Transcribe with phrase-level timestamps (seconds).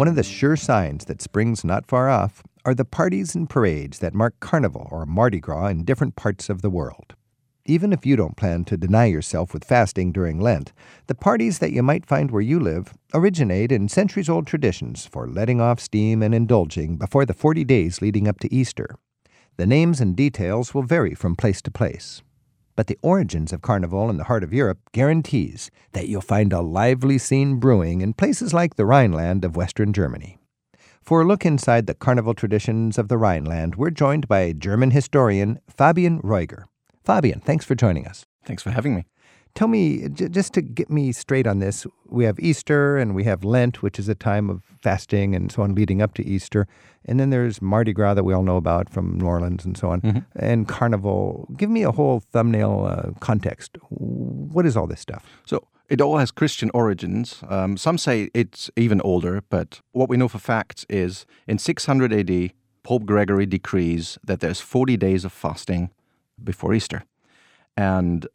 [0.00, 3.98] One of the sure signs that spring's not far off are the parties and parades
[3.98, 7.14] that mark Carnival or Mardi Gras in different parts of the world.
[7.66, 10.72] Even if you don't plan to deny yourself with fasting during Lent,
[11.06, 15.28] the parties that you might find where you live originate in centuries old traditions for
[15.28, 18.96] letting off steam and indulging before the 40 days leading up to Easter.
[19.58, 22.22] The names and details will vary from place to place.
[22.80, 26.62] But the origins of Carnival in the heart of Europe guarantees that you'll find a
[26.62, 30.38] lively scene brewing in places like the Rhineland of Western Germany.
[31.02, 35.60] For a look inside the carnival traditions of the Rhineland, we're joined by German historian
[35.68, 36.64] Fabian Rüger.
[37.04, 38.24] Fabian, thanks for joining us.
[38.46, 39.04] Thanks for having me.
[39.54, 43.24] Tell me, j- just to get me straight on this, we have Easter and we
[43.24, 46.66] have Lent, which is a time of fasting and so on leading up to Easter.
[47.04, 49.90] And then there's Mardi Gras that we all know about from New Orleans and so
[49.90, 50.24] on, Mhm.
[50.36, 51.48] and Carnival.
[51.56, 53.76] Give me a whole thumbnail uh, context.
[53.88, 55.24] What is all this stuff?
[55.44, 57.42] So it all has Christian origins.
[57.48, 62.12] Um, some say it's even older, but what we know for facts is in 600
[62.12, 65.90] AD, Pope Gregory decrees that there's 40 days of fasting
[66.42, 67.02] before Easter.
[67.76, 68.26] And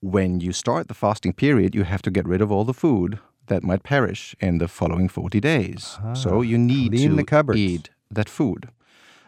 [0.00, 3.18] when you start the fasting period, you have to get rid of all the food
[3.46, 5.98] that might perish in the following 40 days.
[6.14, 7.24] so you need to the
[7.58, 8.68] eat that food.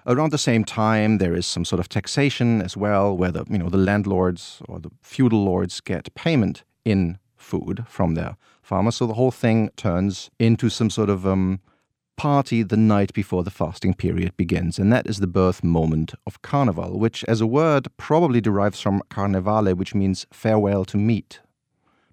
[0.06, 3.58] Around the same time, there is some sort of taxation as well, where the you
[3.58, 8.96] know the landlords or the feudal lords get payment in food from their farmers.
[8.96, 11.60] So the whole thing turns into some sort of um,
[12.16, 16.42] party the night before the fasting period begins, and that is the birth moment of
[16.42, 21.40] Carnival, which, as a word, probably derives from carnevale, which means farewell to meat,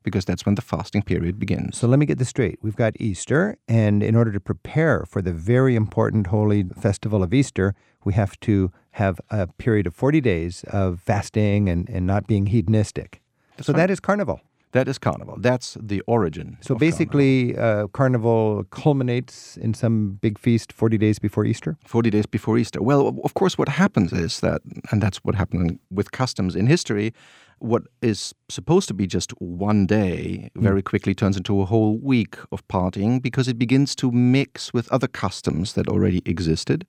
[0.03, 1.77] because that's when the fasting period begins.
[1.77, 2.59] So let me get this straight.
[2.61, 7.33] We've got Easter, and in order to prepare for the very important holy festival of
[7.33, 12.27] Easter, we have to have a period of 40 days of fasting and, and not
[12.27, 13.21] being hedonistic.
[13.61, 13.77] so right.
[13.77, 14.41] that is Carnival.
[14.71, 15.35] That is Carnival.
[15.39, 16.57] That's the origin.
[16.61, 21.75] So basically, uh, Carnival culminates in some big feast 40 days before Easter.
[21.85, 22.81] 40 days before Easter.
[22.81, 24.61] Well, of course, what happens is that,
[24.91, 27.13] and that's what happened with customs in history,
[27.57, 32.37] what is supposed to be just one day very quickly turns into a whole week
[32.51, 36.85] of partying because it begins to mix with other customs that already existed.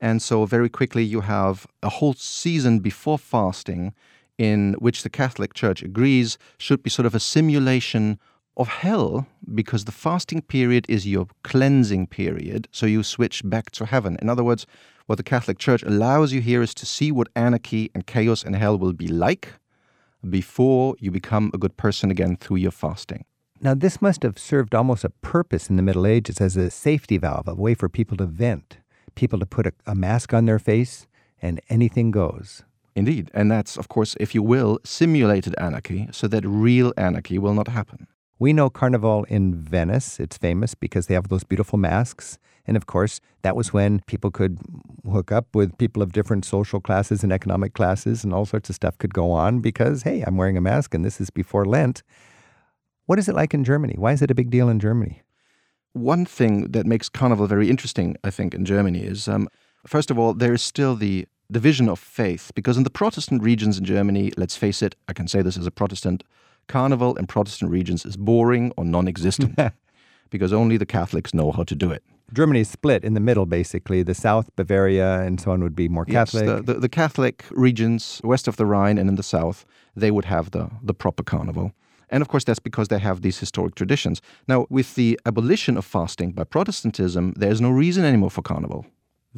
[0.00, 3.94] And so, very quickly, you have a whole season before fasting
[4.38, 8.18] in which the Catholic Church agrees should be sort of a simulation
[8.56, 12.68] of hell because the fasting period is your cleansing period.
[12.72, 14.16] So you switch back to heaven.
[14.22, 14.66] In other words,
[15.06, 18.56] what the Catholic Church allows you here is to see what anarchy and chaos and
[18.56, 19.54] hell will be like
[20.28, 23.24] before you become a good person again through your fasting.
[23.60, 27.16] Now, this must have served almost a purpose in the Middle Ages as a safety
[27.16, 28.78] valve, a way for people to vent,
[29.14, 31.06] people to put a, a mask on their face,
[31.40, 32.64] and anything goes.
[32.96, 33.30] Indeed.
[33.34, 37.68] And that's, of course, if you will, simulated anarchy so that real anarchy will not
[37.68, 38.06] happen.
[38.38, 40.18] We know Carnival in Venice.
[40.18, 42.38] It's famous because they have those beautiful masks.
[42.66, 44.58] And of course, that was when people could
[45.10, 48.74] hook up with people of different social classes and economic classes, and all sorts of
[48.74, 52.02] stuff could go on because, hey, I'm wearing a mask and this is before Lent.
[53.04, 53.94] What is it like in Germany?
[53.98, 55.22] Why is it a big deal in Germany?
[55.92, 59.48] One thing that makes Carnival very interesting, I think, in Germany is, um,
[59.86, 63.78] first of all, there is still the division of faith, because in the Protestant regions
[63.78, 66.24] in Germany, let's face it, I can say this as a Protestant,
[66.68, 69.58] Carnival in Protestant regions is boring or non existent,
[70.30, 72.02] because only the Catholics know how to do it.
[72.32, 74.02] Germany is split in the middle, basically.
[74.02, 76.66] The South, Bavaria, and so on would be more Yes, Catholic.
[76.66, 79.64] the, the, the Catholic regions west of the Rhine and in the south,
[79.94, 81.72] they would have the, the proper carnival.
[82.10, 84.20] And of course, that's because they have these historic traditions.
[84.48, 88.86] Now, with the abolition of fasting by Protestantism, there's no reason anymore for carnival.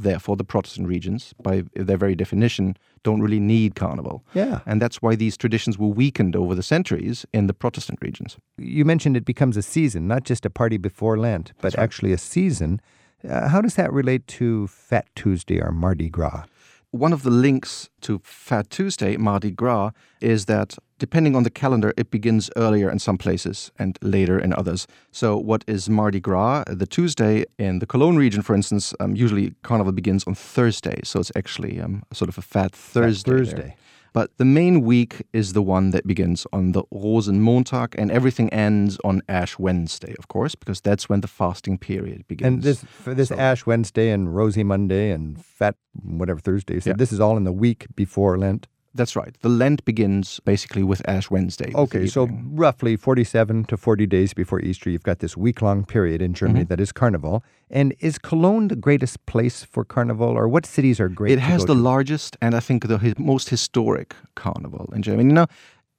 [0.00, 4.24] Therefore, the Protestant regions, by their very definition, don't really need carnival.
[4.32, 4.60] yeah.
[4.64, 8.36] And that's why these traditions were weakened over the centuries in the Protestant regions.
[8.56, 12.18] You mentioned it becomes a season, not just a party before Lent, but actually a
[12.18, 12.80] season.
[13.28, 16.44] Uh, how does that relate to Fat Tuesday or Mardi Gras?
[16.90, 19.90] One of the links to Fat Tuesday, Mardi Gras,
[20.22, 24.54] is that depending on the calendar, it begins earlier in some places and later in
[24.54, 24.86] others.
[25.12, 26.64] So, what is Mardi Gras?
[26.66, 31.00] The Tuesday in the Cologne region, for instance, um, usually Carnival begins on Thursday.
[31.04, 33.30] So, it's actually um, sort of a Fat Thursday.
[33.30, 33.44] there.
[33.44, 33.76] Thursday.
[34.18, 38.98] But the main week is the one that begins on the Rosenmontag, and everything ends
[39.04, 42.52] on Ash Wednesday, of course, because that's when the fasting period begins.
[42.54, 46.80] And this for this So- Ash Wednesday and Rosy Monday and Fat whatever Thursday.
[46.80, 46.96] So Yeah.
[46.96, 48.66] this is all in the week before Lent.
[48.94, 49.36] That's right.
[49.42, 51.72] The Lent begins basically with Ash Wednesday.
[51.74, 56.22] Okay, so roughly 47 to 40 days before Easter, you've got this week long period
[56.22, 56.68] in Germany Mm-hmm.
[56.68, 57.44] that is Carnival.
[57.70, 61.32] And is Cologne the greatest place for Carnival, or what cities are great?
[61.32, 61.80] It has the to?
[61.80, 65.32] largest and I think the most historic carnival in Germany.
[65.32, 65.46] Now,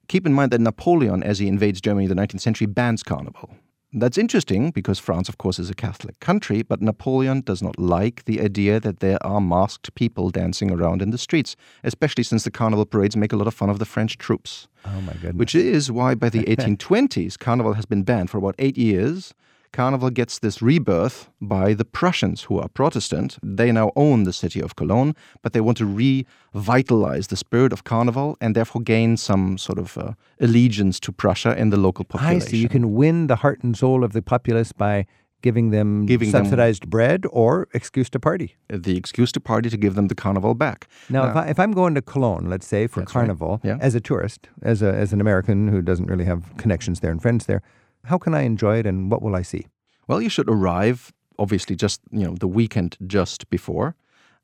[0.08, 3.54] keep in mind that Napoleon, as he invades Germany in the 19th century, bans carnival.
[3.92, 8.24] That's interesting because France, of course, is a Catholic country, but Napoleon does not like
[8.24, 12.52] the idea that there are masked people dancing around in the streets, especially since the
[12.52, 14.68] carnival parades make a lot of fun of the French troops.
[14.84, 15.34] Oh, my goodness.
[15.34, 19.34] Which is why by the 1820s, carnival has been banned for about eight years.
[19.72, 23.38] Carnival gets this rebirth by the Prussians, who are Protestant.
[23.42, 27.84] They now own the city of Cologne, but they want to revitalize the spirit of
[27.84, 32.42] Carnival and therefore gain some sort of uh, allegiance to Prussia in the local population.
[32.42, 32.56] I see.
[32.58, 35.06] You can win the heart and soul of the populace by
[35.42, 38.56] giving them Giving them- subsidized bread or excuse to party.
[38.68, 40.86] the excuse to party to give them the carnival back.
[41.08, 43.20] Now, if, I, if I'm going to Cologne, let's say for That's right.
[43.22, 43.78] Carnival, Yeah.
[43.80, 47.22] as a tourist, as a as an American who doesn't really have connections there and
[47.22, 47.62] friends there,
[48.04, 49.66] how can I enjoy it and what will I see?
[50.08, 53.96] Well, you should arrive obviously just you know the weekend just before,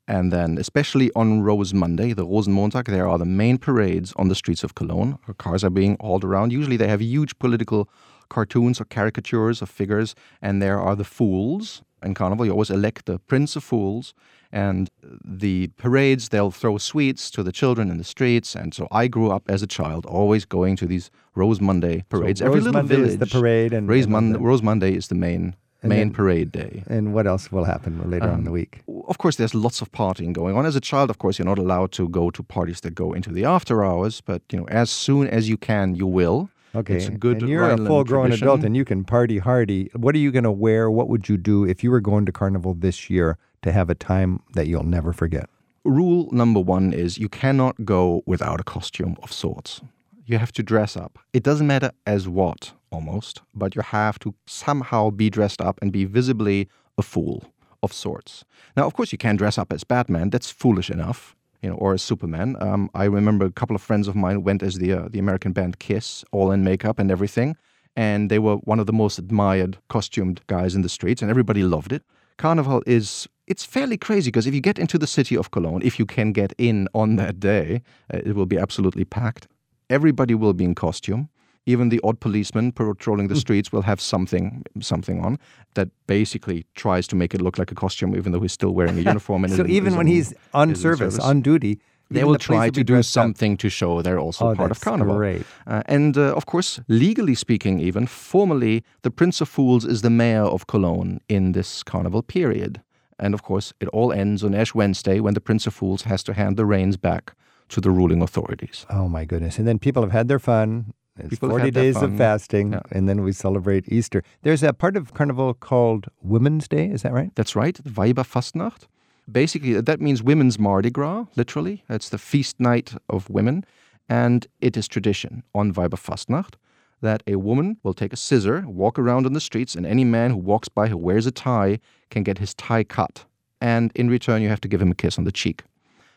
[0.07, 4.35] and then especially on Rose Monday, the Rosenmontag, there are the main parades on the
[4.35, 5.19] streets of Cologne.
[5.37, 6.51] Cars are being hauled around.
[6.51, 7.89] Usually, they have huge political
[8.29, 11.81] cartoons or caricatures of figures, and there are the fools.
[12.03, 14.13] In Carnival, you always elect the Prince of Fools,
[14.51, 14.89] and
[15.23, 18.55] the parades they'll throw sweets to the children in the streets.
[18.55, 22.41] And so I grew up as a child always going to these Rose Monday parades.
[22.41, 24.93] Every Rose little Monday village is the parade and- Rose, and Mon- the- Rose Monday
[24.95, 26.83] is the main main then- parade day.
[26.87, 28.81] And what else will happen later on in the um, week?
[29.07, 30.65] Of course, there's lots of partying going on.
[30.65, 33.31] As a child, of course, you're not allowed to go to parties that go into
[33.31, 34.21] the after hours.
[34.21, 36.49] But you know, as soon as you can, you will.
[36.77, 38.47] Okay, it's a good and you're a full-grown tradition.
[38.47, 39.89] adult and you can party hardy.
[39.95, 40.91] What are you going to wear?
[40.91, 43.95] What would you do if you were going to Carnival this year to have a
[43.95, 45.49] time that you'll never forget?
[45.83, 49.81] Rule number one is you cannot go without a costume of sorts.
[50.25, 51.17] You have to dress up.
[51.31, 55.91] It doesn't matter as what, almost, but you have to somehow be dressed up and
[55.91, 57.45] be visibly a fool
[57.81, 58.43] of sorts.
[58.75, 60.29] Now, of course, you can dress up as Batman.
[60.29, 62.55] That's foolish enough, you know, or as Superman.
[62.59, 65.53] Um, I remember a couple of friends of mine went as the uh, the American
[65.53, 67.55] band Kiss, all in makeup and everything,
[67.95, 71.63] and they were one of the most admired costumed guys in the streets, and everybody
[71.63, 72.03] loved it.
[72.37, 75.97] Carnival is it's fairly crazy because if you get into the city of Cologne, if
[75.97, 77.81] you can get in on that day,
[78.13, 79.47] uh, it will be absolutely packed.
[79.89, 81.29] Everybody will be in costume.
[81.73, 85.37] Even the odd policeman patrolling the streets will have something something on
[85.73, 88.97] that basically tries to make it look like a costume, even though he's still wearing
[88.97, 89.43] a uniform.
[89.43, 91.19] And So is- even is when in- he's on service, service.
[91.29, 91.73] on duty,
[92.09, 93.23] they will the try to do dressed up.
[93.23, 95.17] something to show they're also Oh, part of Carnival.
[95.17, 95.43] great.
[95.67, 100.09] Uh, and uh, of course, legally speaking, even formally, the Prince of Fools is the
[100.09, 102.81] mayor of Cologne in this carnival period.
[103.19, 106.23] And of course, it all ends on Ash Wednesday when the Prince of Fools has
[106.23, 107.33] to hand the reins back
[107.69, 108.85] to the ruling authorities.
[108.89, 109.57] Oh my goodness!
[109.59, 110.93] And then people have had their fun.
[111.19, 112.81] It's People forty had their days of fasting, Yeah.
[112.91, 114.23] and then we celebrate Easter.
[114.43, 116.87] There's a part of Carnival called Women's Day.
[116.87, 117.31] Is that right?
[117.35, 118.87] That's right, Weiberfastnacht.
[119.31, 121.83] Basically, uh, that means women's Mardi Gras, literally.
[121.89, 123.65] It's the feast night of women.
[124.09, 126.53] And it is tradition on Weiberfastnacht
[127.01, 130.31] that a woman will take a scissor, walk around on the streets, and any man
[130.31, 131.79] who walks by who wears a tie
[132.09, 133.25] can get his tie cut.
[133.59, 135.63] And in return, you have to give him a kiss on the cheek.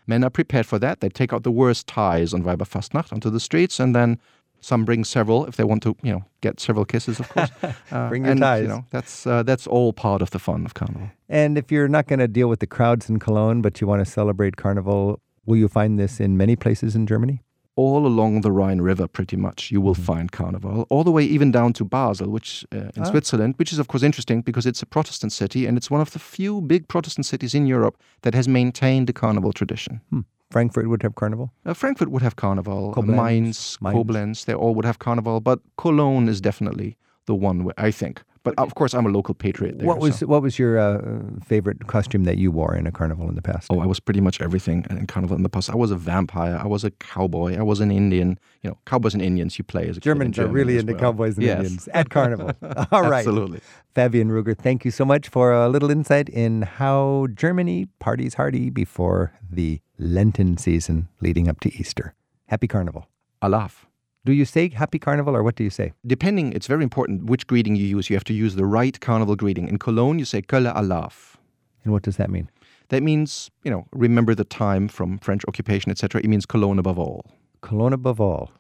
[0.07, 1.01] Men are prepared for that.
[1.01, 4.19] They take out the worst ties on Weiberfastnacht onto the streets, and then
[4.61, 7.51] some bring several if they want to, you know, get several kisses, of course.
[7.93, 8.63] Uh, Bring your and, ties.
[8.63, 11.11] You know, that's uh, that's all part of the fun of Carnival.
[11.29, 14.05] And if you're not going to deal with the crowds in Cologne, but you want
[14.05, 17.43] to celebrate Carnival, will you find this in many places in Germany?
[17.77, 21.51] all along the Rhine River, pretty much, you will find Carnival, all the way even
[21.51, 23.05] down to Basel, which uh, in Ah.
[23.05, 26.11] Switzerland, which is of course interesting because it's a Protestant city and it's one of
[26.11, 30.01] the few big Protestant cities in Europe that has maintained the Carnival tradition.
[30.11, 30.21] Hmm.
[30.51, 31.53] Frankfurt would have Carnival.
[31.65, 33.97] Uh, Frankfurt would have Carnival, uh, Koblenz, Mainz, Mainz.
[33.97, 38.23] Koblenz, they all would have Carnival, but Cologne is definitely the one, where, I think.
[38.43, 39.87] But of course, I'm a local patriot there.
[39.87, 43.29] what was so- what was your uh, favorite costume that you wore in a carnival
[43.29, 43.67] in the past?
[43.71, 45.69] Oh, I was pretty much everything in Carnival in the past.
[45.69, 46.57] I was a vampire.
[46.59, 47.59] I was a cowboy.
[47.59, 48.39] I was an Indian.
[48.63, 50.95] You know, cowboys and Indians you play as a kid in Germans are really into
[50.95, 51.01] well.
[51.03, 51.59] cowboys and Yes.
[51.59, 52.53] Indians at Carnival.
[52.91, 53.19] All right.
[53.19, 53.61] Absolutely.
[53.95, 58.71] Fabian Rüger, thank you so much for a little insight in how Germany parties hardy
[58.71, 62.15] before the Lenten season leading up to Easter.
[62.49, 63.07] Happy Carnival.
[63.43, 63.85] Alaf.
[64.25, 65.93] Do you say Happy Carnival or what do you say?
[66.07, 68.09] Depending, it's very important which greeting you use.
[68.09, 69.69] You have to use the right carnival greeting.
[69.69, 71.37] In Cologne, you say Kölle Alaf.
[71.85, 72.51] And what does that mean?
[72.89, 76.23] That means, you know, remember the time from French occupation, etc.
[76.25, 77.27] It means Cologne above all.
[77.61, 78.51] Cologne above all.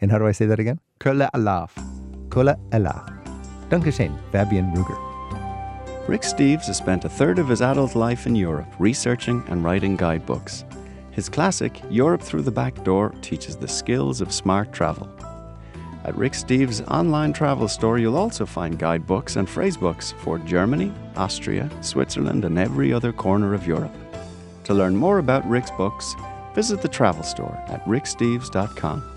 [0.00, 0.78] And how do I say that again?
[1.00, 1.72] Kölle Alaf.
[2.30, 3.04] Kola Ella.
[3.68, 6.08] Dankeschön, Fabian Rüger.
[6.08, 9.96] Rick Steves has spent a third of his adult life in Europe researching and writing
[9.96, 10.64] guidebooks.
[11.14, 15.08] His classic, Europe Through the Back Door, teaches the skills of smart travel.
[16.04, 21.70] At Rick Steves' online travel store, you'll also find guidebooks and phrasebooks for Germany, Austria,
[21.82, 23.94] Switzerland, and every other corner of Europe.
[24.64, 26.14] To learn more about Rick's books,
[26.52, 29.13] visit the travel store at ricksteves.com.